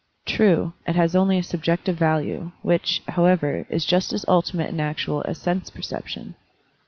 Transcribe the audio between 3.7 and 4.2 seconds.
just